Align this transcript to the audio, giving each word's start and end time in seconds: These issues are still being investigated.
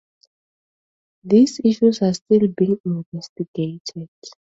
These 1.23 1.61
issues 1.63 2.01
are 2.01 2.15
still 2.15 2.47
being 2.57 2.79
investigated. 2.85 4.09